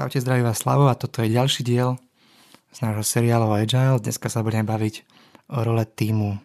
[0.00, 2.00] Čaute, zdraví vás Slavo a toto je ďalší diel
[2.72, 4.00] z nášho seriálu Agile.
[4.00, 5.04] Dneska sa budeme baviť
[5.52, 6.40] o role týmu.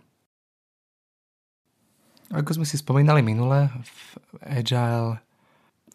[2.35, 4.03] Ako sme si spomínali minule, v
[4.43, 5.23] Agile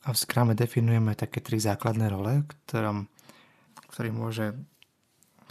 [0.01, 3.13] a v Scrume definujeme také tri základné role, ktorom,
[3.93, 4.57] ktorý môže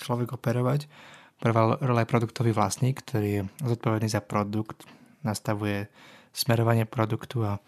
[0.01, 0.89] človek operovať.
[1.37, 4.81] Prvá rola je produktový vlastník, ktorý je zodpovedný za produkt,
[5.21, 5.85] nastavuje
[6.33, 7.61] smerovanie produktu a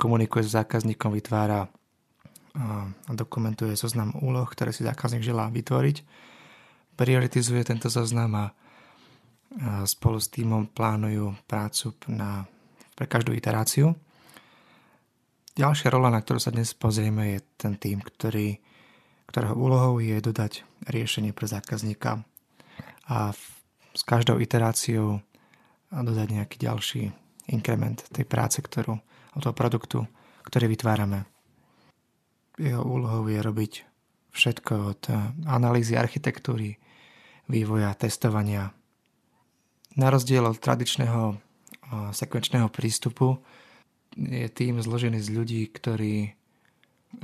[0.00, 1.68] komunikuje s zákazníkom, vytvára
[2.52, 5.96] a dokumentuje zoznam úloh, ktoré si zákazník želá vytvoriť.
[6.96, 8.46] Prioritizuje tento zoznam a
[9.88, 12.44] spolu s týmom plánujú prácu na,
[12.96, 13.96] pre každú iteráciu.
[15.52, 18.56] Ďalšia rola, na ktorú sa dnes pozrieme, je ten tým, ktorý,
[19.28, 22.24] ktorého úlohou je dodať riešenie pre zákazníka
[23.08, 23.42] a v,
[23.92, 25.20] s každou iteráciou
[25.92, 27.02] dodať nejaký ďalší
[27.52, 28.96] inkrement tej práce, ktorú,
[29.36, 30.08] toho produktu,
[30.48, 31.31] ktorý vytvárame.
[32.60, 33.72] Jeho úlohou je robiť
[34.32, 35.16] všetko od eh,
[35.46, 36.76] analýzy architektúry,
[37.48, 38.72] vývoja, testovania.
[39.96, 41.36] Na rozdiel od tradičného eh,
[42.12, 43.40] sekvenčného prístupu
[44.16, 46.36] je tým zložený z ľudí, ktorí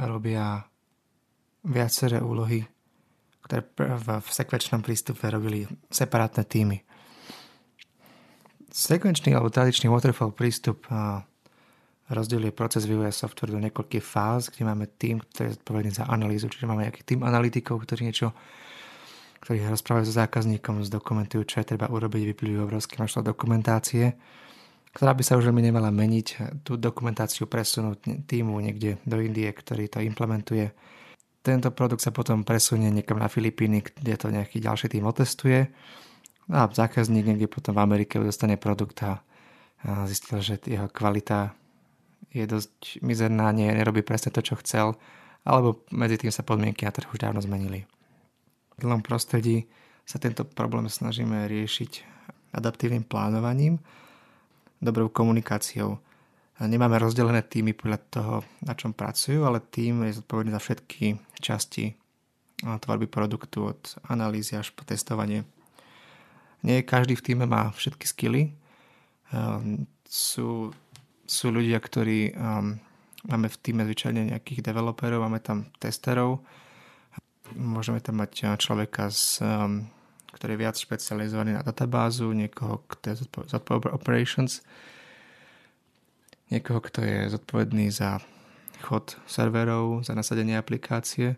[0.00, 0.64] robia
[1.64, 2.64] viaceré úlohy,
[3.44, 6.80] ktoré v sekvenčnom prístupe robili separátne týmy.
[8.68, 11.24] Sekvenčný alebo tradičný waterfall prístup eh,
[12.08, 16.48] rozdeluje proces vývoja software do niekoľkých fáz, kde máme tým, ktorý je zodpovedný za analýzu,
[16.48, 18.32] čiže máme nejaký tým analytikov, ktorí niečo
[19.38, 24.18] ktorí rozprávajú so zákazníkom, zdokumentujú, čo je treba urobiť, vyplývajú obrovské množstvo dokumentácie,
[24.92, 29.86] ktorá by sa už veľmi nemala meniť, tú dokumentáciu presunúť týmu niekde do Indie, ktorý
[29.86, 30.74] to implementuje.
[31.38, 35.70] Tento produkt sa potom presunie niekam na Filipíny, kde to nejaký ďalší tým otestuje
[36.50, 39.22] a zákazník niekde potom v Amerike dostane produkt a
[40.10, 41.54] zistil, že jeho kvalita
[42.34, 44.94] je dosť mizerná, nie, nerobí presne to, čo chcel,
[45.46, 47.88] alebo medzi tým sa podmienky na trhu už dávno zmenili.
[48.76, 49.64] V celom prostredí
[50.04, 52.04] sa tento problém snažíme riešiť
[52.52, 53.80] adaptívnym plánovaním,
[54.80, 55.98] dobrou komunikáciou.
[56.58, 58.34] Nemáme rozdelené týmy podľa toho,
[58.66, 61.94] na čom pracujú, ale tým je zodpovedný za všetky časti
[62.58, 63.80] tvorby produktu od
[64.10, 65.46] analýzy až po testovanie.
[66.66, 68.42] Nie každý v týme má všetky skily.
[70.02, 70.74] Sú
[71.28, 72.80] sú ľudia, ktorí um,
[73.28, 76.40] máme v týme zvyčajne nejakých developerov, máme tam testerov,
[77.52, 79.84] môžeme tam mať uh, človeka, z, um,
[80.32, 84.64] ktorý je viac špecializovaný na databázu, niekoho, kto je zodpovedný operations,
[86.48, 88.24] niekoho, kto je zodpovedný za
[88.80, 91.36] chod serverov, za nasadenie aplikácie.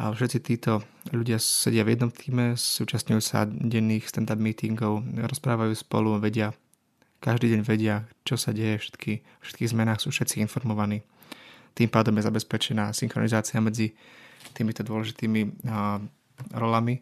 [0.00, 0.80] A všetci títo
[1.12, 6.54] ľudia sedia v jednom týme, súčasňujú sa denných stand-up meetingov, rozprávajú spolu, vedia
[7.20, 11.04] každý deň vedia, čo sa deje, všetky, všetkých zmenách sú všetci informovaní.
[11.76, 13.92] Tým pádom je zabezpečená synchronizácia medzi
[14.56, 16.00] týmito dôležitými a,
[16.56, 16.98] rolami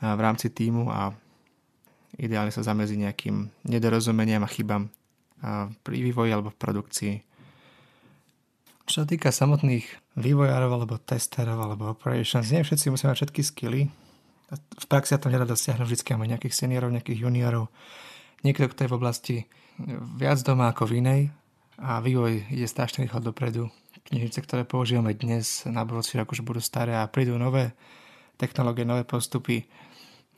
[0.00, 1.10] a, v rámci týmu a
[2.16, 7.14] ideálne sa zamezí nejakým nedorozumeniam a chybám a, pri vývoji alebo v produkcii.
[8.86, 9.86] Čo sa týka samotných
[10.18, 13.82] vývojárov alebo testerov alebo operations, nie všetci musia mať všetky skily.
[14.50, 17.70] V praxi sa to nedá dosiahnuť, vždy máme nejakých seniorov, nejakých juniorov,
[18.42, 19.36] niekto, kto je v oblasti
[20.16, 21.20] viac doma ako v inej
[21.80, 23.72] a vývoj ide strašne rýchlo dopredu.
[24.10, 27.72] Knižnice, ktoré používame dnes na budúci rok už budú staré a prídu nové
[28.36, 29.64] technológie, nové postupy.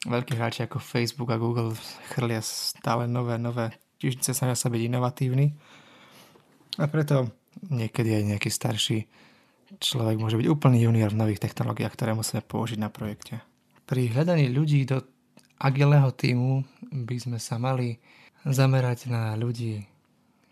[0.02, 1.74] Veľkí hráči ako Facebook a Google
[2.10, 5.54] chrlia stále nové, nové knižnice snažia sa byť inovatívni.
[6.78, 7.30] A preto
[7.70, 8.98] niekedy aj nejaký starší
[9.78, 13.40] človek môže byť úplný junior v nových technológiách, ktoré musíme použiť na projekte.
[13.86, 15.04] Pri hľadaní ľudí do
[15.62, 18.02] agilného týmu by sme sa mali
[18.42, 19.86] zamerať na ľudí,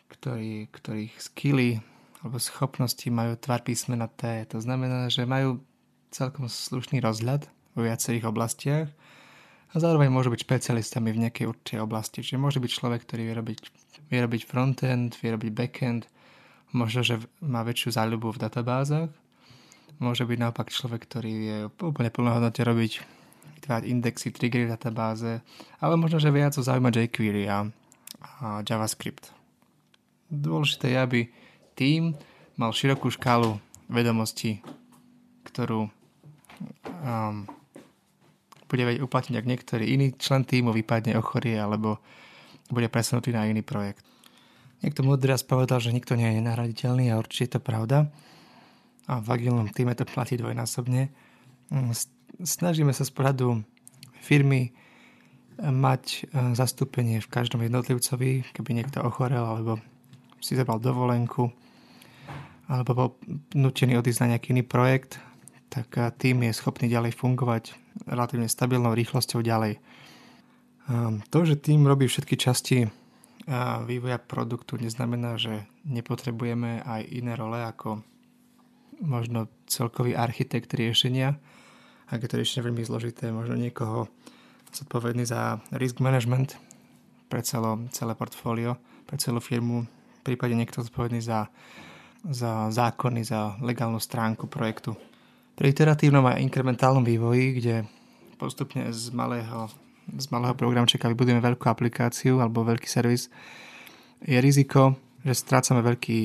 [0.07, 1.83] ktorí, ktorých skily
[2.23, 4.47] alebo schopnosti majú tvar písmena T.
[4.55, 5.59] To znamená, že majú
[6.15, 8.87] celkom slušný rozhľad vo viacerých oblastiach
[9.71, 12.23] a zároveň môžu byť špecialistami v nejakej určitej oblasti.
[12.23, 13.59] Čiže môže byť človek, ktorý vie robiť,
[14.11, 16.03] vie robiť frontend, vie robiť backend,
[16.71, 19.11] možno, že má väčšiu záľubu v databázach,
[19.99, 22.93] môže byť naopak človek, ktorý je úplne plnohodnotne robiť
[23.61, 25.45] vytvárať indexy, triggery v databáze,
[25.85, 27.69] ale možno, že viac ho zaujíma jQuery a,
[28.41, 29.29] a JavaScript.
[30.33, 31.21] Dôležité je, aby
[31.77, 32.17] tým
[32.57, 33.61] mal širokú škálu
[33.93, 34.65] vedomostí,
[35.45, 37.45] ktorú um,
[38.71, 41.99] bude vedieť uplatniť, ak niektorý iný člen týmu vypadne, ochorie alebo
[42.71, 44.07] bude presunutý na iný projekt.
[44.81, 48.09] Niekto múdry raz povedal, že nikto nie je nenahraditeľný a určite je to pravda.
[49.11, 51.11] A v agilnom týme to platí dvojnásobne.
[51.69, 51.93] Mm,
[52.39, 53.67] snažíme sa z pohľadu
[54.23, 54.71] firmy
[55.61, 56.19] mať e,
[56.57, 59.83] zastúpenie v každom jednotlivcovi, keby niekto ochorel alebo
[60.41, 61.53] si zabral dovolenku
[62.71, 63.09] alebo bol
[63.53, 65.19] nutený odísť na nejaký iný projekt,
[65.75, 65.91] tak
[66.23, 67.75] tým je schopný ďalej fungovať
[68.07, 69.83] relatívne stabilnou rýchlosťou ďalej.
[71.35, 72.87] To, že tým robí všetky časti
[73.87, 78.03] vývoja produktu, neznamená, že nepotrebujeme aj iné role ako
[79.03, 81.39] možno celkový architekt riešenia.
[82.11, 84.11] Ak je to riešenie veľmi zložité, možno niekoho
[84.75, 86.59] zodpovedný za risk management
[87.31, 88.75] pre celo, celé portfólio,
[89.07, 89.87] pre celú firmu,
[90.23, 91.49] prípade niekto zodpovedný za,
[92.23, 94.95] za zákony, za legálnu stránku projektu.
[95.57, 97.75] Pri iteratívnom a inkrementálnom vývoji, kde
[98.41, 99.69] postupne z malého,
[100.09, 103.29] z malého programčeka vybudujeme veľkú aplikáciu alebo veľký servis,
[104.25, 106.19] je riziko, že strácame veľký,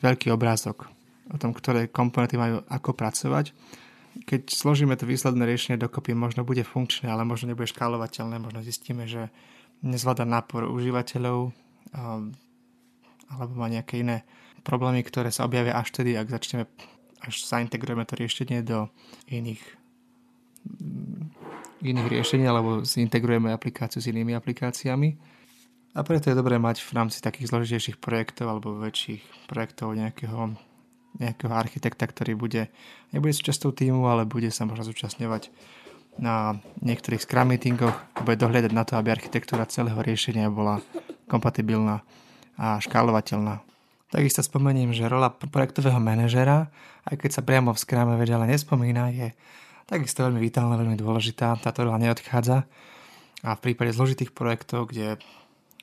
[0.00, 0.88] veľký obrázok
[1.32, 3.56] o tom, ktoré komponenty majú ako pracovať.
[4.12, 9.08] Keď zložíme to výsledné riešenie dokopy, možno bude funkčné, ale možno nebude škálovateľné, možno zistíme,
[9.08, 9.32] že
[9.80, 11.50] nezvláda nápor užívateľov
[13.32, 14.28] alebo má nejaké iné
[14.62, 16.68] problémy, ktoré sa objavia až tedy, ak začneme,
[17.24, 18.92] až zaintegrujeme to riešenie do
[19.32, 19.60] iných
[21.82, 25.18] iných riešení alebo zintegrujeme aplikáciu s inými aplikáciami.
[25.92, 30.54] A preto je dobré mať v rámci takých zložitejších projektov alebo väčších projektov nejakého
[31.20, 32.72] nejakého architekta, ktorý bude,
[33.12, 35.52] nebude súčasťou týmu, ale bude sa možno zúčastňovať
[36.20, 40.80] na niektorých Scrum meetingoch a bude dohľadať na to, aby architektúra celého riešenia bola
[41.28, 42.04] kompatibilná
[42.60, 43.64] a škálovateľná.
[44.12, 46.68] Takisto spomeniem, že rola projektového manažera,
[47.08, 49.32] aj keď sa priamo v Scrume veď ale nespomína, je
[49.88, 51.56] takisto veľmi vitálna, veľmi dôležitá.
[51.64, 52.68] Táto rola neodchádza
[53.40, 55.16] a v prípade zložitých projektov, kde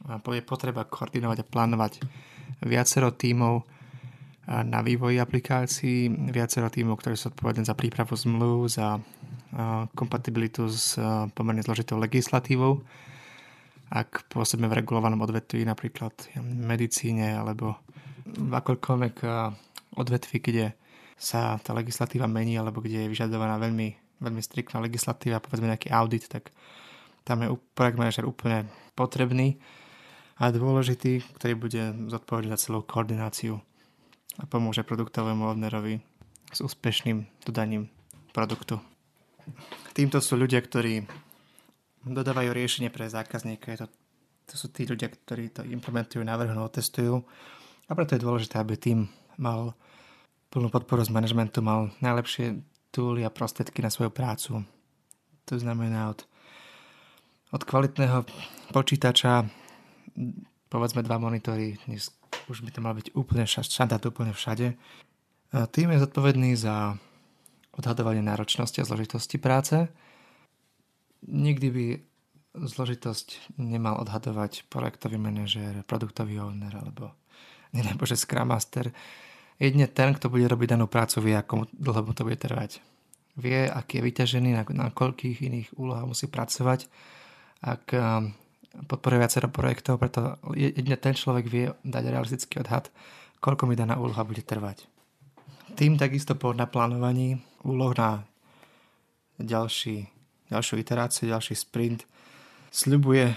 [0.06, 2.06] je potreba koordinovať a plánovať
[2.62, 3.66] viacero tímov,
[4.50, 8.98] na vývoji aplikácií, viacero tímov, ktoré sú odpovedné za prípravu zmluv, za
[9.94, 10.98] kompatibilitu s
[11.38, 12.82] pomerne zložitou legislatívou.
[13.94, 17.78] Ak pôsobíme v regulovanom odvetví, napríklad v medicíne alebo
[18.26, 19.16] v akoľkoľvek
[19.98, 20.66] odvetví, kde
[21.14, 26.26] sa tá legislatíva mení alebo kde je vyžadovaná veľmi, veľmi striktná legislatíva, povedzme nejaký audit,
[26.26, 26.50] tak
[27.22, 28.66] tam je projekt manažer úplne
[28.98, 29.62] potrebný
[30.42, 33.62] a dôležitý, ktorý bude zodpovedať za celú koordináciu
[34.38, 35.98] a pomôže produktovému ownerovi
[36.54, 37.90] s úspešným dodaním
[38.30, 38.78] produktu.
[39.98, 41.10] Týmto sú ľudia, ktorí
[42.06, 43.74] dodávajú riešenie pre zákazníka.
[43.82, 43.88] To,
[44.46, 47.26] to sú tí ľudia, ktorí to implementujú, navrhnú, testujú.
[47.90, 49.10] A preto je dôležité, aby tým
[49.42, 49.74] mal
[50.54, 54.62] plnú podporu z managementu, mal najlepšie túly a prostriedky na svoju prácu.
[55.50, 56.26] To znamená od,
[57.54, 58.26] od kvalitného
[58.74, 59.46] počítača,
[60.70, 62.14] povedzme dva monitory, dnes
[62.50, 64.74] už by to mal byť úplne štandard úplne všade.
[65.50, 66.98] Tým je zodpovedný za
[67.78, 69.88] odhadovanie náročnosti a zložitosti práce.
[71.30, 71.86] Nikdy by
[72.60, 77.14] zložitosť nemal odhadovať projektový manažér, produktový owner alebo
[78.04, 78.90] že Scrum Master.
[79.62, 82.82] Jedne ten, kto bude robiť danú prácu, vie, ako dlho mu to bude trvať.
[83.38, 86.90] Vie, aký je vyťažený, na, na koľkých iných úlohách musí pracovať.
[87.62, 87.92] Ak
[88.88, 92.88] podporuje viacero projektov, preto jedine ten človek vie dať realistický odhad,
[93.44, 94.88] koľko mi daná úloha bude trvať.
[95.76, 98.24] Tým takisto po naplánovaní úloh na
[99.40, 100.08] ďalší,
[100.52, 102.04] ďalšiu iteráciu, ďalší sprint
[102.72, 103.36] sľubuje,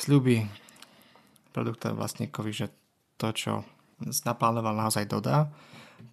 [0.00, 0.48] sľubí
[1.52, 2.66] produktovému vlastníkovi, že
[3.20, 3.52] to, čo
[4.24, 5.52] naplánoval, naozaj dodá.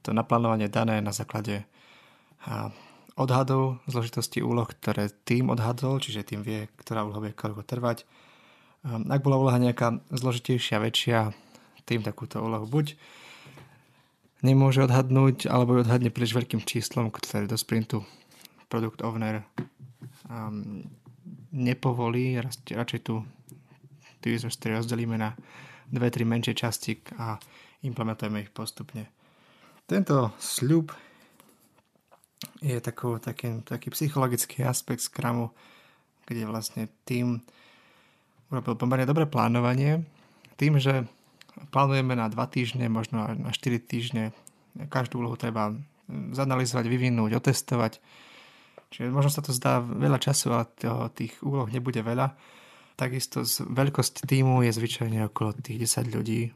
[0.04, 1.64] To naplánovanie dané na základe
[3.20, 8.08] odhadov zložitosti úloh, ktoré tým odhadol, čiže tým vie, ktorá úloha bude koľko trvať,
[8.86, 11.36] ak bola úloha nejaká zložitejšia, väčšia,
[11.84, 12.96] tým takúto úlohu buď
[14.40, 18.08] nemôže odhadnúť, alebo ju odhadne príliš veľkým číslom, ktoré do sprintu
[18.72, 19.44] produkt owner
[20.32, 20.86] um,
[21.52, 23.26] nepovolí, radšej tu
[24.24, 25.34] user story rozdelíme na
[25.90, 27.36] dve, tri menšie časti a
[27.82, 29.10] implementujeme ich postupne.
[29.90, 30.94] Tento sľub
[32.62, 35.52] je taký, taký, taký psychologický aspekt Scrumu,
[36.30, 37.42] kde vlastne tým
[38.50, 40.06] urobil pomerne dobré plánovanie
[40.58, 41.06] tým, že
[41.72, 44.36] plánujeme na 2 týždne, možno na 4 týždne.
[44.92, 45.74] Každú úlohu treba
[46.10, 48.02] zanalizovať, vyvinúť, otestovať.
[48.90, 50.66] Čiže možno sa to zdá veľa času, ale
[51.14, 52.34] tých úloh nebude veľa.
[52.98, 56.50] Takisto z veľkosť týmu je zvyčajne okolo tých 10 ľudí.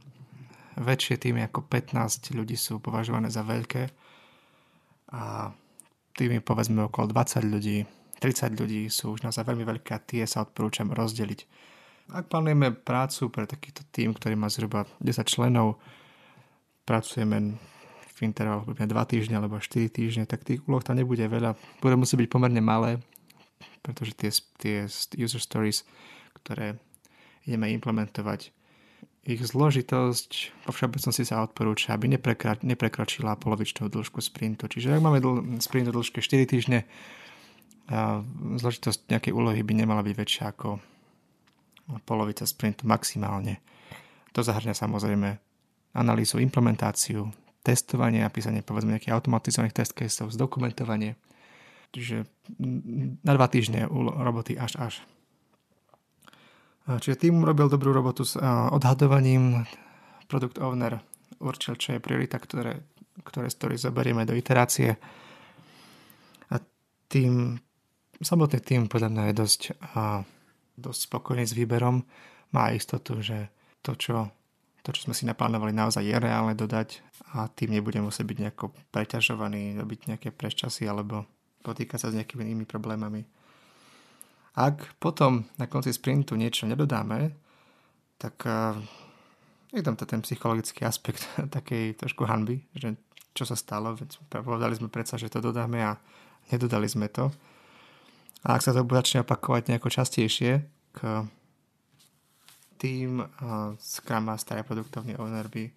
[0.73, 3.93] Väčšie týmy ako 15 ľudí sú považované za veľké
[5.13, 5.53] a
[6.17, 7.85] týmy povedzme okolo 20 ľudí,
[8.17, 11.45] 30 ľudí sú už naozaj veľmi veľké a tie sa odporúčam rozdeliť
[12.11, 15.79] ak plánujeme prácu pre takýto tým, ktorý má zhruba 10 členov,
[16.83, 17.55] pracujeme
[18.13, 21.55] v intervaloch 2 týždne alebo 4 týždne, tak tých úloh tam nebude veľa.
[21.79, 22.99] Bude musieť byť pomerne malé,
[23.81, 24.29] pretože tie,
[24.59, 24.75] tie
[25.15, 25.87] user stories,
[26.43, 26.77] ktoré
[27.47, 28.51] ideme implementovať,
[29.23, 34.67] ich zložitosť po všeobecnosti sa odporúča, aby neprekra- neprekročila polovičnú dĺžku sprintu.
[34.67, 36.83] Čiže ak máme dl- sprint o dĺžke 4 týždne,
[37.83, 38.23] a
[38.59, 40.79] zložitosť nejakej úlohy by nemala byť väčšia ako
[42.07, 43.59] polovica sprintu maximálne.
[44.33, 45.37] To zahrňa samozrejme
[45.93, 47.29] analýzu, implementáciu,
[47.61, 51.15] testovanie, napísanie povedzme nejakých automatizovaných test caseov, zdokumentovanie.
[51.93, 52.25] Čiže
[53.21, 54.93] na dva týždne roboty až až.
[56.83, 58.35] Čiže tým robil dobrú robotu s
[58.73, 59.63] odhadovaním.
[60.27, 60.99] Product owner
[61.37, 62.81] určil, čo je priorita, ktoré,
[63.21, 64.97] ktoré story zoberieme do iterácie.
[66.49, 66.57] A
[67.07, 67.61] tým,
[68.17, 69.61] samotný tým podľa mňa je dosť,
[70.77, 72.05] dosť spokojný s výberom.
[72.53, 73.49] Má istotu, že
[73.81, 74.29] to, čo,
[74.85, 77.01] to, čo sme si naplánovali, naozaj je reálne dodať
[77.33, 81.25] a tým nebude musieť byť nejako preťažovaný, robiť nejaké preščasy alebo
[81.65, 83.25] potýkať sa s nejakými inými problémami.
[84.53, 87.33] Ak potom na konci sprintu niečo nedodáme,
[88.21, 88.77] tak uh,
[89.73, 91.25] je tam ten psychologický aspekt
[91.57, 92.93] takej trošku hanby, že
[93.33, 93.97] čo sa stalo,
[94.29, 95.97] povedali sme predsa, že to dodáme a
[96.53, 97.33] nedodali sme to.
[98.43, 100.51] A ak sa to začne opakovať nejako častejšie,
[100.93, 100.99] k
[102.77, 105.71] tým uh, Scrum Master a produktovný owner by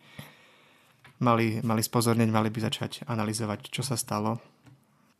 [1.23, 4.42] mali, mali spozorneť, mali by začať analyzovať, čo sa stalo,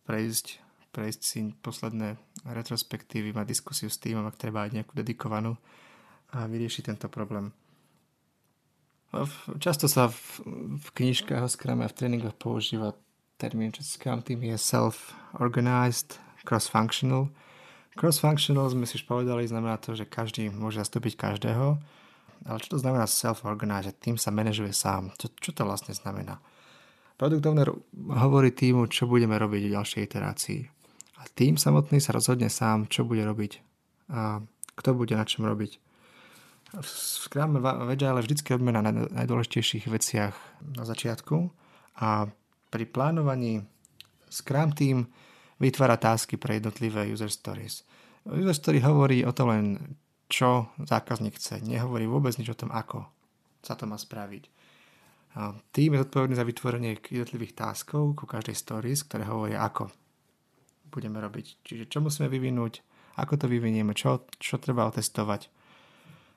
[0.05, 2.17] prejsť prejsť si posledné
[2.49, 5.61] retrospektívy, mať diskusiu s týmom, ak treba aj nejakú dedikovanú
[6.33, 7.53] a vyriešiť tento problém.
[9.61, 10.41] Často sa v,
[10.81, 12.97] v knižkách o Scrum a v tréningoch používa
[13.37, 17.27] termín, že Scrum Team je self-organized, cross-functional.
[17.99, 21.83] Cross-functional sme si už povedali, znamená to, že každý môže zastúpiť každého,
[22.47, 23.99] ale čo to znamená self-organized?
[23.99, 25.11] Tým sa manažuje sám.
[25.19, 26.39] Čo, čo to vlastne znamená?
[27.19, 27.75] Product owner
[28.15, 30.61] hovorí týmu, čo budeme robiť v ďalšej iterácii
[31.37, 33.61] tým samotný sa rozhodne sám, čo bude robiť
[34.09, 34.41] a
[34.73, 35.83] kto bude na čom robiť.
[36.77, 40.35] V Scrum Agile vždycky odmena na najdôležitejších veciach
[40.77, 41.53] na začiatku
[42.01, 42.29] a
[42.73, 43.65] pri plánovaní
[44.33, 45.13] Scrum Team
[45.57, 47.85] vytvára tásky pre jednotlivé user stories.
[48.27, 49.65] User story hovorí o tom len,
[50.27, 51.63] čo zákazník chce.
[51.63, 53.07] Nehovorí vôbec nič o tom, ako
[53.63, 54.51] sa to má spraviť.
[55.71, 59.93] Tým je zodpovedný za vytvorenie jednotlivých táskov ku každej stories, ktoré hovoria ako
[60.89, 61.61] budeme robiť.
[61.61, 62.81] Čiže čo musíme vyvinúť,
[63.21, 65.53] ako to vyvinieme, čo, čo treba otestovať,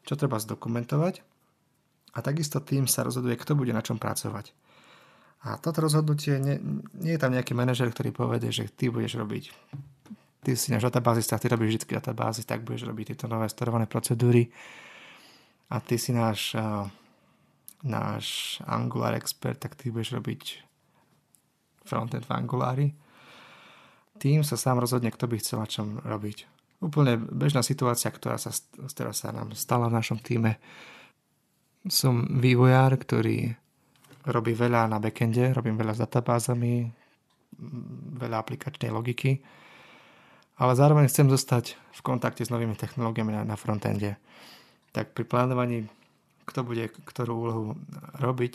[0.04, 1.24] čo treba zdokumentovať.
[2.16, 4.52] A takisto tým sa rozhoduje, kto bude na čom pracovať.
[5.40, 6.60] A toto rozhodnutie, nie,
[7.00, 9.46] nie je tam nejaký manažer, ktorý povede, že ty budeš robiť
[10.40, 14.48] ty si náš databázista, ty robíš vždy databázy, tak budeš robiť tieto nové storované procedúry
[15.68, 16.88] a ty si náš, uh,
[17.84, 20.64] náš Angular expert, tak ty budeš robiť
[21.84, 22.88] frontend v Angulari
[24.20, 26.44] tým sa sám rozhodne, kto by chcel na čom robiť.
[26.84, 30.60] Úplne bežná situácia, ktorá sa, ktorá sa nám stala v našom týme.
[31.88, 33.56] Som vývojár, ktorý
[34.30, 36.88] robí veľa na backende, robím veľa s databázami,
[38.20, 39.42] veľa aplikačnej logiky,
[40.60, 44.16] ale zároveň chcem zostať v kontakte s novými technológiami na, na frontende.
[44.92, 45.88] Tak pri plánovaní,
[46.46, 47.66] kto bude ktorú úlohu
[48.18, 48.54] robiť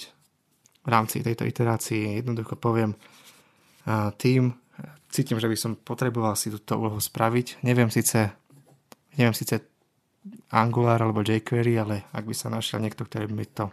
[0.85, 2.93] v rámci tejto iterácii, jednoducho poviem,
[4.21, 4.53] tým
[5.09, 7.63] cítim, že by som potreboval si túto úlohu spraviť.
[7.63, 8.35] Neviem síce,
[9.15, 9.63] neviem síce
[10.51, 13.69] Angular alebo jQuery, ale ak by sa našiel niekto, ktorý by mi to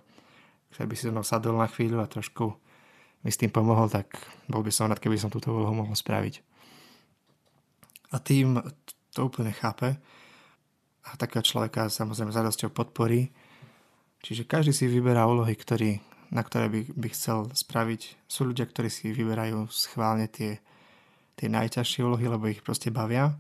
[0.72, 2.56] ktorý by si so mnou sadol na chvíľu a trošku
[3.22, 4.18] mi s tým pomohol, tak
[4.50, 6.42] bol by som rád, keby som túto úlohu mohol spraviť.
[8.12, 8.58] A tým
[9.14, 9.96] to úplne chápe
[11.06, 13.30] a takého človeka samozrejme radosťou podporí.
[14.22, 16.02] Čiže každý si vyberá úlohy, ktorý,
[16.34, 18.26] na ktoré by, by chcel spraviť.
[18.26, 20.62] Sú ľudia, ktorí si vyberajú schválne tie
[21.42, 23.34] tie najťažšie úlohy, lebo ich proste bavia.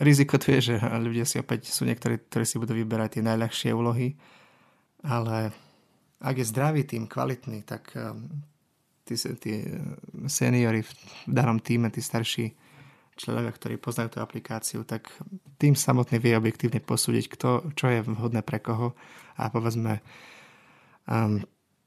[0.00, 3.70] Riziko tu je, že ľudia si opäť sú niektorí, ktorí si budú vyberať tie najľahšie
[3.76, 4.16] úlohy,
[5.04, 5.52] ale
[6.22, 8.30] ak je zdravý tým, kvalitný, tak um,
[9.02, 9.66] tí, tí
[10.30, 10.90] seniory v
[11.26, 12.54] danom týme, tí starší
[13.18, 15.10] členovia, ktorí poznajú tú aplikáciu, tak
[15.58, 18.94] tým samotný vie objektívne posúdiť, kto, čo je vhodné pre koho
[19.36, 20.00] a povedzme
[21.10, 21.42] um,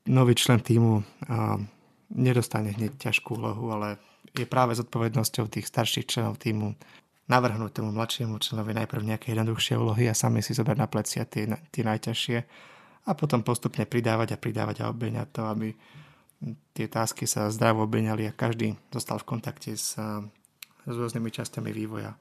[0.05, 1.03] nový člen týmu um,
[2.13, 3.97] nedostane hneď ťažkú úlohu, ale
[4.35, 6.75] je práve zodpovednosťou tých starších členov týmu
[7.25, 11.49] navrhnúť tomu mladšiemu členovi najprv nejaké jednoduchšie úlohy a sami si zobrať na plecia tie,
[11.73, 12.37] tie najťažšie
[13.05, 15.67] a potom postupne pridávať a pridávať a obeňať to, aby
[16.73, 19.95] tie tásky sa zdravo obeňali a každý zostal v kontakte s,
[20.85, 22.17] s rôznymi časťami vývoja.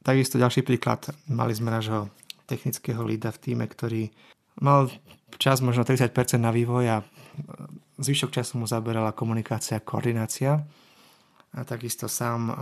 [0.00, 2.08] Takisto ďalší príklad, mali sme nášho
[2.48, 4.08] technického lída v týme, ktorý
[4.58, 4.88] mal
[5.36, 6.96] čas možno 30% na vývoj a
[8.00, 10.64] zvyšok času mu zaberala komunikácia a koordinácia
[11.52, 12.56] a takisto sám, a,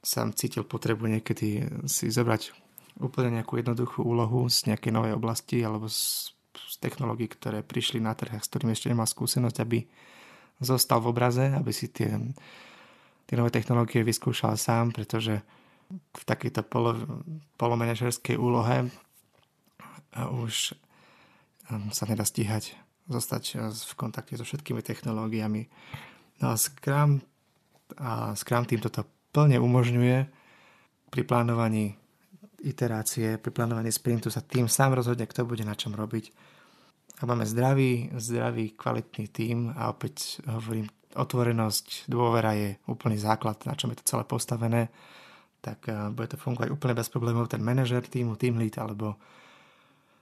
[0.00, 2.65] sám cítil potrebu niekedy si zobrať
[3.00, 8.16] úplne nejakú jednoduchú úlohu z nejakej novej oblasti alebo z, z technológií, ktoré prišli na
[8.16, 9.84] trh, s ktorými ešte nemá skúsenosť, aby
[10.60, 12.16] zostal v obraze, aby si tie,
[13.28, 15.44] tie nové technológie vyskúšal sám, pretože
[15.92, 16.96] v takejto polo,
[17.60, 18.88] polomenežerskej úlohe
[20.16, 20.74] už
[21.70, 22.74] um, sa nedá stíhať
[23.06, 25.68] zostať uh, v kontakte so všetkými technológiami.
[26.40, 27.20] No a Scrum,
[28.00, 30.18] a Scrum tým toto plne umožňuje
[31.12, 31.94] pri plánovaní
[32.62, 36.32] iterácie, pri plánovaní sprintu sa tým sám rozhodne, kto bude na čom robiť.
[37.20, 43.72] A máme zdravý, zdravý, kvalitný tým a opäť hovorím, otvorenosť, dôvera je úplný základ, na
[43.72, 44.92] čom je to celé postavené
[45.66, 47.50] tak eh, bude to fungovať úplne bez problémov.
[47.50, 49.18] Ten manažer týmu, team lead alebo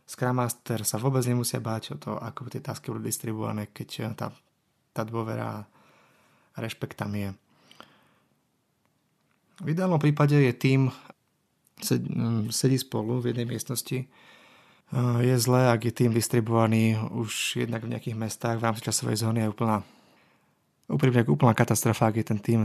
[0.08, 4.12] Scrum Master sa vôbec nemusia báť o to, ako tie tasky budú distribuované, keď eh,
[4.16, 4.32] tá,
[4.96, 5.68] tá dôvera
[6.54, 7.34] a rešpekt tam je.
[9.62, 10.90] V ideálnom prípade je tým
[12.50, 14.06] sedí spolu v jednej miestnosti.
[15.20, 19.42] Je zlé, ak je tým distribuovaný už jednak v nejakých mestách v rámci časovej zóny
[19.42, 19.82] je úplná
[20.86, 22.60] úprimne úplná katastrofa, ak je ten tým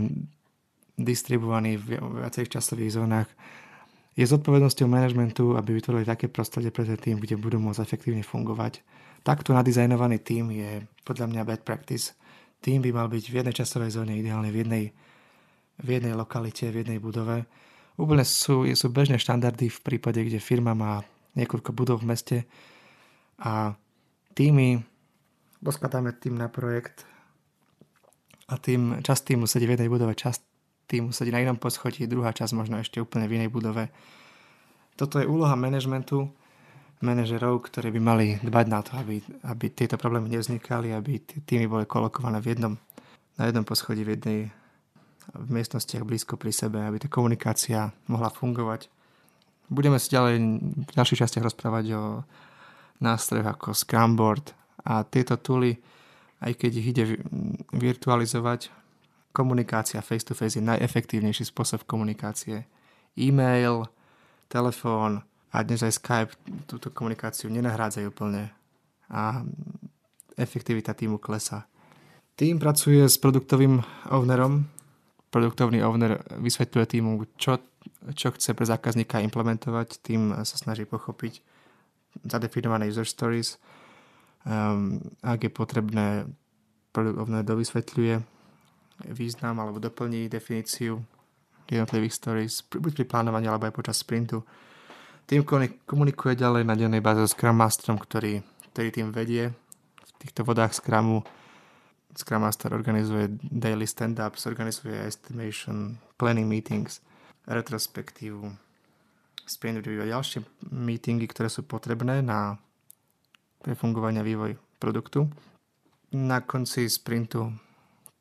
[0.99, 3.29] distribuovaní v viacerých časových zónach.
[4.19, 8.83] Je zodpovednosťou manažmentu, aby vytvorili také prostredie pre ten tým, kde budú môcť efektívne fungovať.
[9.23, 12.19] Takto nadizajnovaný tým je podľa mňa bad practice.
[12.59, 14.83] Tým by mal byť v jednej časovej zóne, ideálne v jednej,
[15.79, 17.47] v jednej lokalite, v jednej budove.
[17.99, 21.03] Úplne sú, sú bežné štandardy v prípade, kde firma má
[21.35, 22.37] niekoľko budov v meste
[23.43, 23.75] a
[24.31, 24.79] týmy,
[25.59, 27.03] poskladáme tým na projekt
[28.47, 30.39] a tým, časť týmu sedí v jednej budove, časť
[30.87, 33.91] týmu sedí na inom poschodí, druhá časť možno ešte úplne v inej budove.
[34.95, 36.31] Toto je úloha manažmentu,
[36.99, 41.87] manažerov, ktorí by mali dbať na to, aby, aby tieto problémy nevznikali, aby týmy boli
[41.87, 42.73] kolokované v jednom,
[43.39, 44.39] na jednom poschodí, v jednej
[45.33, 48.89] v miestnostiach blízko pri sebe, aby tá komunikácia mohla fungovať.
[49.69, 50.35] Budeme si ďalej
[50.85, 52.03] v ďalších častiach rozprávať o
[52.99, 54.51] nástrojoch ako Scrumboard
[54.83, 55.77] a tieto tooly,
[56.41, 57.03] aj keď ich ide
[57.75, 58.73] virtualizovať,
[59.29, 62.65] komunikácia face-to-face je najefektívnejší spôsob komunikácie.
[63.19, 63.85] E-mail,
[64.49, 65.21] telefón
[65.53, 66.33] a dnes aj Skype
[66.65, 68.49] túto komunikáciu nenahrádzajú plne
[69.09, 69.45] a
[70.37, 71.69] efektivita týmu klesa.
[72.39, 74.63] Tým pracuje s produktovým ownerom.
[75.29, 77.61] Produktovný owner vysvetľuje týmu, čo,
[78.17, 80.01] čo chce pre zákazníka implementovať.
[80.01, 81.45] Tým sa snaží pochopiť
[82.25, 83.61] zadefinované user stories.
[84.47, 86.25] Um, ak je potrebné,
[86.89, 88.39] produkt owner dovysvetľuje
[89.13, 90.99] význam alebo doplní definíciu
[91.69, 94.41] jednotlivých stories, buď pri plánovaní alebo aj počas sprintu.
[95.29, 95.45] Tým
[95.85, 98.41] komunikuje ďalej na dennej báze s Scrum Masterom, ktorý,
[98.73, 99.53] ktorý tým vedie.
[100.01, 101.21] V týchto vodách Scrumu
[102.19, 106.99] Scrum Master organizuje daily stand-ups, organizuje estimation, planning meetings,
[107.47, 108.43] retrospektívu,
[109.47, 112.59] sprint review a ďalšie meetingy, ktoré sú potrebné na
[113.63, 115.31] pre fungovanie a vývoj produktu.
[116.11, 117.55] Na konci sprintu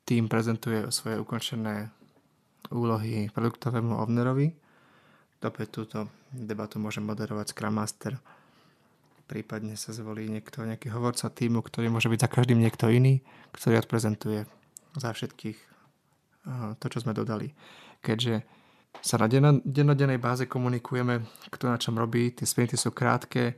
[0.07, 1.91] tým prezentuje svoje ukončené
[2.71, 4.51] úlohy produktovému ownerovi.
[5.39, 5.97] Opäť túto
[6.31, 8.19] debatu môže moderovať Scrum Master.
[9.29, 13.21] Prípadne sa zvolí niekto, nejaký hovorca týmu, ktorý môže byť za každým niekto iný,
[13.53, 14.49] ktorý odprezentuje
[14.97, 15.59] za všetkých
[16.81, 17.53] to, čo sme dodali.
[18.01, 18.41] Keďže
[19.05, 19.29] sa na
[19.61, 21.21] dennodennej báze komunikujeme,
[21.53, 23.53] kto na čom robí, tie sprinty sú krátke.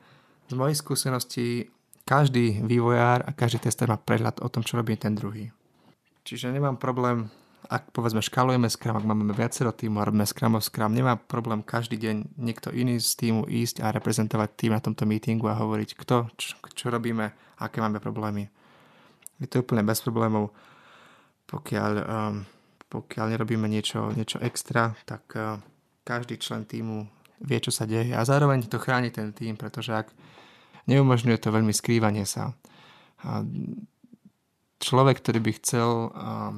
[0.51, 1.71] Z mojej skúsenosti
[2.03, 5.55] každý vývojár a každý tester má prehľad o tom, čo robí ten druhý.
[6.27, 7.31] Čiže nemám problém,
[7.71, 11.63] ak povedzme škalujeme Scrum, ak máme viacero týmu a robíme Scrum of Scrum, nemá problém
[11.63, 15.95] každý deň niekto iný z týmu ísť a reprezentovať tým na tomto meetingu a hovoriť,
[15.95, 17.31] kto, čo, čo robíme,
[17.63, 18.51] aké máme problémy.
[19.39, 20.51] Je to úplne bez problémov.
[21.47, 22.43] Pokiaľ, um,
[22.91, 25.55] pokiaľ nerobíme niečo, niečo extra, tak uh,
[26.03, 27.07] každý člen týmu
[27.39, 30.11] vie, čo sa deje a zároveň to chráni ten tým, pretože ak
[30.91, 32.51] neumožňuje to veľmi skrývanie sa.
[33.23, 33.47] A
[34.81, 35.89] človek, ktorý by chcel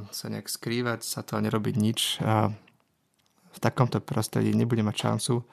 [0.09, 2.23] sa nejak skrývať, sa to a nerobiť nič,
[3.53, 5.43] v takomto prostredí nebude mať šancu.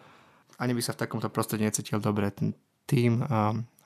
[0.56, 2.32] Ani by sa v takomto prostredí necítil dobre.
[2.88, 3.20] Tým,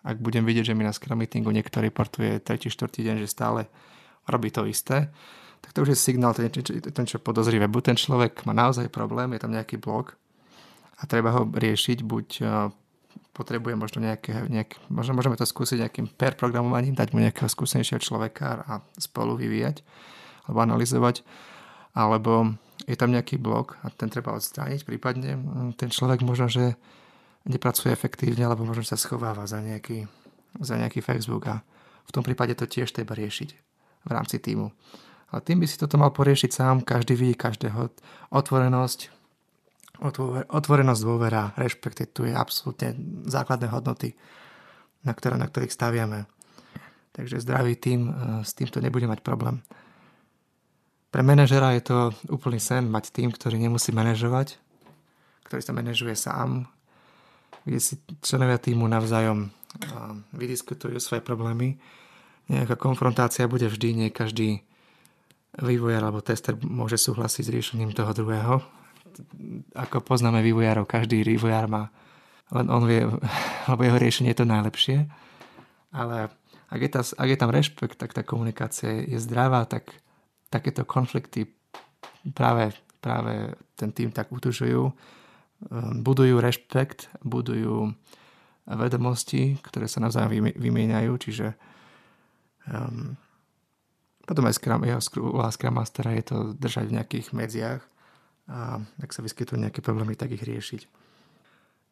[0.05, 2.71] ak budem vidieť, že mi na Scrum meetingu niekto reportuje 3.
[2.71, 2.93] 4.
[2.93, 3.67] deň, že stále
[4.29, 5.09] robí to isté,
[5.65, 7.65] tak to už je signál, ten, ten čo podozrivé.
[7.73, 10.13] Buď ten človek má naozaj problém, je tam nejaký blok
[11.01, 12.29] a treba ho riešiť buď
[13.35, 17.99] potrebuje možno nejaké, nejak, možno môžeme to skúsiť nejakým pair programovaním, dať mu nejakého skúsenejšieho
[17.99, 19.83] človeka a spolu vyvíjať
[20.47, 21.27] alebo analyzovať,
[21.99, 22.55] alebo
[22.87, 25.41] je tam nejaký blok a ten treba odstrániť, prípadne
[25.75, 26.79] ten človek možno, že
[27.49, 30.09] nepracuje efektívne, alebo možno sa schováva za nejaký,
[30.61, 31.61] za nejaký Facebook a
[32.05, 33.49] v tom prípade to tiež treba riešiť
[34.05, 34.69] v rámci týmu.
[35.33, 37.91] Ale tým by si toto mal poriešiť sám, každý vidí každého.
[38.31, 39.09] Otvorenosť,
[40.03, 42.99] Otvorenosť, dôvera, rešpekt, tu je absolútne
[43.31, 44.19] základné hodnoty,
[45.07, 46.27] na, ktoré, na ktorých staviame.
[47.15, 48.11] Takže zdravý tým,
[48.43, 49.63] s týmto nebude mať problém.
[51.15, 54.59] Pre manažera je to úplný sen mať tým, ktorý nemusí manažovať,
[55.47, 56.67] ktorý sa manažuje sám,
[57.63, 59.47] kde si členovia týmu navzájom
[60.35, 61.79] vydiskutujú svoje problémy.
[62.51, 64.67] Nejaká konfrontácia bude vždy, nie každý
[65.55, 68.59] vývojár alebo tester môže súhlasiť s riešením toho druhého.
[69.75, 71.91] Ako poznáme vývojárov, každý vývojár má
[72.53, 73.05] len on vie,
[73.71, 74.99] lebo jeho riešenie je to najlepšie.
[75.95, 76.31] Ale
[76.71, 79.95] ak je, tá, ak je tam rešpekt, tak tá komunikácia je zdravá, tak
[80.51, 81.47] takéto konflikty
[82.35, 84.91] práve, práve ten tým tak utužujú
[85.73, 87.95] Ehm, budujú rešpekt, budujú
[88.65, 91.53] vedomosti, ktoré sa navzájom vymieňajú, čiže
[92.65, 93.13] um,
[94.25, 97.85] potom aj Scrum, jeho úloha Scrum Mastera je to držať v nejakých medziach
[98.49, 100.83] a ak sa vyskytujú nejaké problémy, tak ich riešiť.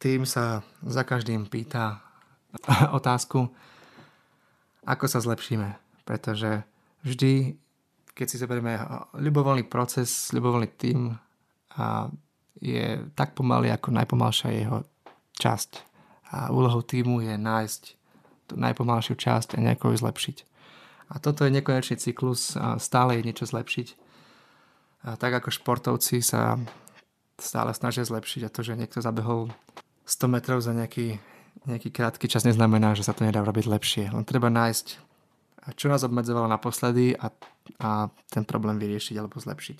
[0.03, 2.03] Tým sa za každým pýta
[2.99, 3.49] otázku,
[4.83, 5.69] ako sa zlepšíme,
[6.03, 6.67] pretože
[7.07, 7.55] vždy,
[8.13, 8.83] keď si zoberieme
[9.15, 11.15] ľubovoľný proces, ľubovoľný tým
[11.79, 12.11] a
[12.63, 14.87] je tak pomalý ako najpomalšia jeho
[15.39, 15.71] časť.
[16.33, 17.83] A úlohou týmu je nájsť
[18.47, 20.37] tú najpomalšiu časť a nejako ju zlepšiť.
[21.13, 24.02] A toto je nekonečný cyklus a stále je niečo zlepšiť.
[25.03, 26.59] A tak ako športovci sa
[27.35, 29.51] stále snažia zlepšiť a to, že niekto zabehol
[30.07, 31.19] 100 metrov za nejaký,
[31.67, 34.05] nejaký krátky čas neznamená, že sa to nedá robiť lepšie.
[34.15, 34.87] Len treba nájsť,
[35.75, 37.35] čo nás obmedzovalo naposledy a,
[37.83, 39.79] a ten problém vyriešiť alebo zlepšiť.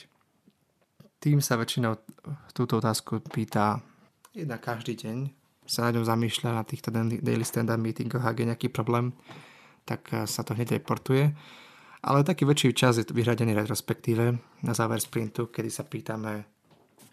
[1.23, 2.03] Tým sa väčšinou
[2.51, 3.79] túto otázku pýta
[4.35, 5.31] jedna každý deň,
[5.63, 6.91] sa na ňom zamýšľa na týchto
[7.23, 9.15] daily stand-up meetingoch, ak je nejaký problém,
[9.87, 11.31] tak sa to hneď reportuje.
[12.03, 14.25] Ale taký väčší čas je vyhradený retrospektíve
[14.67, 16.43] na záver sprintu, kedy sa pýtame,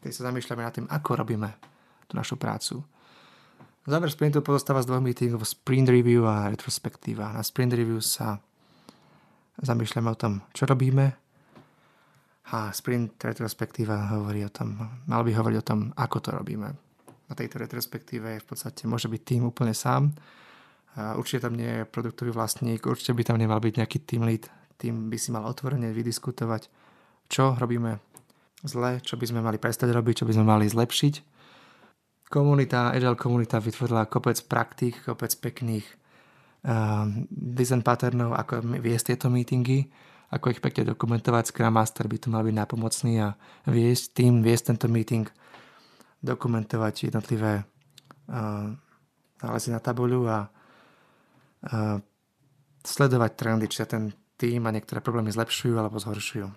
[0.02, 1.50] kedy sa zamýšľame nad tým, ako robíme
[2.10, 2.82] tú našu prácu.
[3.86, 7.38] Záver sprintu pozostáva z dvoch meetingov, sprint review a retrospektíva.
[7.38, 8.42] Na sprint review sa
[9.62, 11.06] zamýšľame o tom, čo robíme,
[12.50, 14.74] a sprint retrospektíva hovorí o tom,
[15.06, 16.66] mal by hovoriť o tom, ako to robíme.
[17.30, 20.18] Na tejto retrospektíve v podstate môže byť tým úplne sám.
[20.98, 24.50] Určite tam nie je produktový vlastník, určite by tam nemal byť nejaký team lead.
[24.80, 26.72] Tým by si mal otvorene vydiskutovať,
[27.28, 28.00] čo robíme
[28.64, 31.38] zle, čo by sme mali prestať robiť, čo by sme mali zlepšiť.
[32.32, 35.84] Komunita, Agile komunita vytvorila kopec praktík, kopec pekných
[36.64, 39.92] uh, design patternov, ako viesť tieto meetingy
[40.30, 41.50] ako ich pekne dokumentovať.
[41.50, 43.34] Scrum Master by tu mal byť napomocný a
[43.66, 45.26] viesť tým, viesť tento meeting,
[46.22, 47.66] dokumentovať jednotlivé
[48.30, 48.70] uh,
[49.42, 51.98] nálezy na tabuľu a uh,
[52.86, 56.48] sledovať trendy, či sa ten tým a niektoré problémy zlepšujú alebo zhoršujú.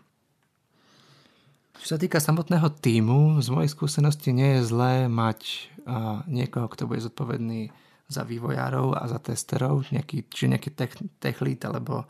[1.82, 6.86] Čo sa týka samotného týmu, z mojej skúsenosti nie je zlé mať uh, niekoho, kto
[6.86, 7.74] bude zodpovedný
[8.06, 12.06] za vývojárov a za testerov, nejaký, či nejaký tech, tech lead alebo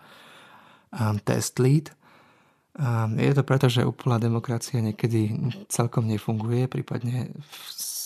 [0.93, 1.89] um, test lead.
[2.77, 5.33] Um, je to preto, že úplná demokracia niekedy
[5.73, 7.33] celkom nefunguje, prípadne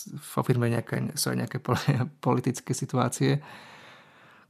[0.07, 1.59] vo firme nejaké, sú aj nejaké
[2.27, 3.43] politické situácie,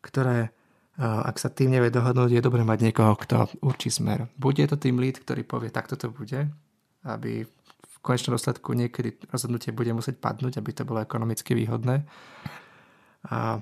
[0.05, 0.56] ktoré
[1.01, 4.33] ak sa tým nevie dohodnúť, je dobré mať niekoho, kto určí smer.
[4.41, 6.49] Bude to tým lead, ktorý povie, takto to bude,
[7.05, 7.45] aby
[7.85, 12.09] v konečnom dôsledku niekedy rozhodnutie bude musieť padnúť, aby to bolo ekonomicky výhodné.
[13.29, 13.61] A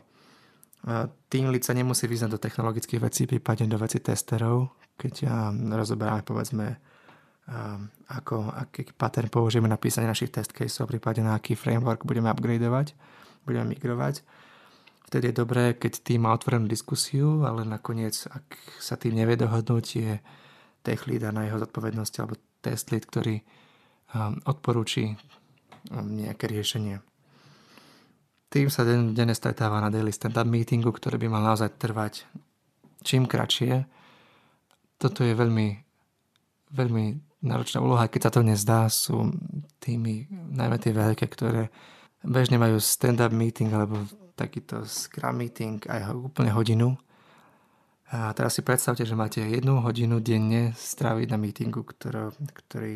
[1.33, 5.27] tým lead sa nemusí vyznať do technologických vecí, prípadne do veci testerov, keď
[5.75, 6.79] rozoberáme povedzme
[8.09, 12.95] ako, aký pattern použijeme na písanie našich test caseov, prípadne na aký framework budeme upgradeovať,
[13.43, 14.23] budeme migrovať.
[15.05, 18.45] Vtedy je dobré, keď tým má otvorenú diskusiu, ale nakoniec, ak
[18.81, 20.19] sa tým nevie dohodnúť, je
[20.83, 23.41] tech lead na jeho zodpovednosti alebo test lead, ktorý
[24.49, 25.15] odporúči
[25.93, 26.99] nejaké riešenie.
[28.49, 32.25] Tým sa denne stretáva na daily stand-up meetingu, ktorý by mal naozaj trvať
[33.03, 33.85] čím kratšie.
[34.97, 35.69] Toto je veľmi,
[36.73, 37.05] veľmi
[37.45, 39.35] náročná úloha, keď sa to nezdá, sú
[39.83, 41.69] tými, najmä tie veľké, ktoré
[42.25, 44.01] bežne majú stand-up meeting alebo
[44.35, 46.99] takýto scrum meeting aj úplne hodinu.
[48.15, 52.93] A teraz si predstavte, že máte jednu hodinu denne stráviť na meetingu, ktorý, ktorý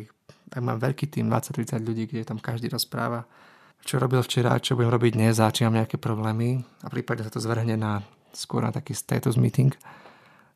[0.49, 3.27] ak mám veľký tým, 20-30 ľudí, kde tam každý rozpráva
[3.85, 7.31] čo robil včera, čo budem robiť dnes a či mám nejaké problémy a prípadne sa
[7.31, 8.03] to zvrhne na
[8.35, 9.71] skôr na taký status meeting,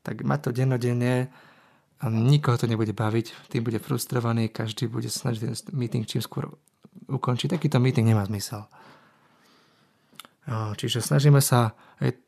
[0.04, 1.32] tak mať to dennodenne
[2.04, 6.52] a nikoho to nebude baviť, tým bude frustrovaný, každý bude snažiť ten meeting čím skôr
[7.08, 7.56] ukončiť.
[7.56, 8.68] Takýto meeting nemá zmysel.
[10.50, 11.72] Čiže snažíme sa,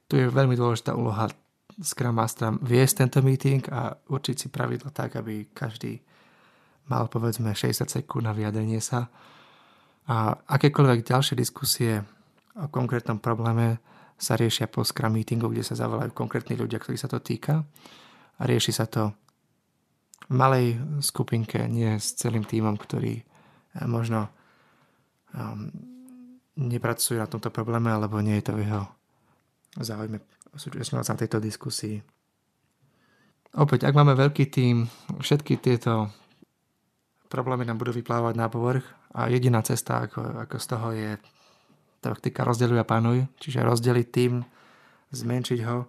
[0.08, 1.28] tu je veľmi dôležitá úloha
[1.76, 6.00] Scrum Mastera viesť tento meeting a určiť si pravidlo tak, aby každý
[6.88, 9.12] mal povedzme 60 sekúnd na vyjadrenie sa
[10.06, 12.06] A akékoľvek ďalšie diskusie
[12.56, 13.82] o konkrétnom probléme
[14.16, 17.66] sa riešia po Scrum meetingu, kde sa zavolajú konkrétni ľudia, ktorí sa to týka.
[18.40, 19.12] A rieši sa to
[20.30, 23.26] v malej skupinke, nie s celým týmom, ktorý eh,
[23.90, 24.30] možno
[25.34, 25.95] um,
[26.56, 28.84] nepracuje na tomto probléme, alebo nie je to v jeho
[29.80, 30.24] záujme
[30.56, 32.00] súčasňovať sa na tejto diskusii.
[33.56, 34.88] Opäť, ak máme veľký tým,
[35.20, 36.12] všetky tieto
[37.28, 38.84] problémy nám budú vyplávať na povrch
[39.16, 41.12] a jediná cesta, ako, ako z toho je
[42.00, 44.44] taktika rozdeľuj a panuj, čiže rozdeliť tým,
[45.12, 45.88] zmenšiť ho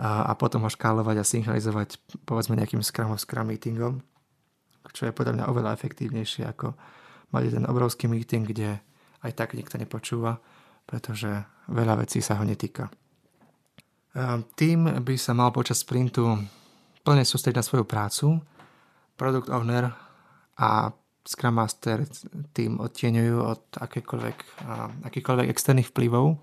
[0.00, 4.00] a, a potom ho škálovať a synchronizovať povedzme nejakým scrum scrum meetingom,
[4.92, 6.76] čo je podľa mňa oveľa efektívnejšie ako
[7.32, 8.78] mať ten obrovský meeting, kde
[9.24, 10.36] aj tak nikto nepočúva,
[10.84, 11.32] pretože
[11.72, 12.92] veľa vecí sa ho netýka.
[14.54, 16.38] Tým by sa mal počas sprintu
[17.02, 18.38] plne sústrediť na svoju prácu.
[19.16, 19.90] Product owner
[20.60, 20.92] a
[21.24, 22.04] Scrum Master
[22.52, 24.38] tým odtieňujú od akékoľvek,
[25.08, 26.36] akýkoľvek externých vplyvov.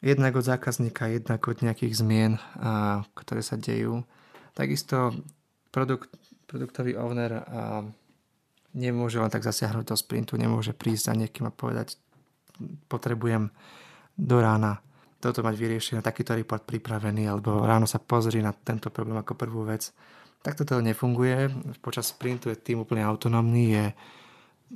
[0.00, 2.40] Jednak od zákazníka, jednak od nejakých zmien,
[3.12, 4.00] ktoré sa dejú.
[4.56, 5.12] Takisto
[5.68, 6.08] produkt,
[6.48, 7.44] produktový owner
[8.76, 11.98] nemôže len tak zasiahnuť do sprintu, nemôže prísť za niekým a povedať,
[12.86, 13.50] potrebujem
[14.14, 14.82] do rána
[15.20, 19.68] toto mať vyriešené, takýto report pripravený, alebo ráno sa pozri na tento problém ako prvú
[19.68, 19.92] vec
[20.40, 21.52] Takto to nefunguje.
[21.84, 23.84] Počas sprintu je tým úplne autonómny, je,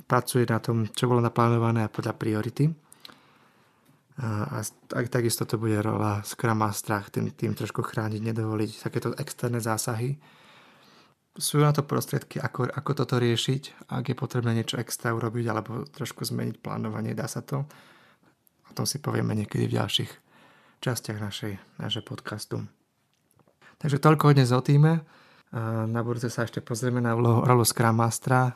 [0.05, 2.69] pracuje na tom, čo bolo naplánované a podľa priority.
[4.21, 9.57] A, a takisto to bude rola Scrum Mastera, tým, tým trošku chrániť, nedovoliť takéto externé
[9.57, 10.13] zásahy.
[11.35, 15.83] Sú na to prostriedky, ako, ako toto riešiť, ak je potrebné niečo extra urobiť alebo
[15.83, 17.67] trošku zmeniť plánovanie, dá sa to.
[18.67, 20.11] O tom si povieme niekedy v ďalších
[20.79, 22.63] častiach našej, našej podcastu.
[23.83, 25.03] Takže toľko dnes o týme.
[25.91, 28.55] Na budúce sa ešte pozrieme na rolu Scrum Mastera.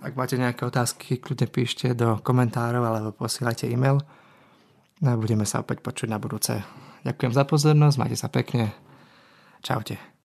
[0.00, 4.00] Ak máte nejaké otázky, kľudne píšte do komentárov alebo posielajte e-mail.
[5.04, 6.64] No a budeme sa opäť počuť na budúce.
[7.04, 8.72] Ďakujem za pozornosť, majte sa pekne.
[9.60, 10.16] Čaute.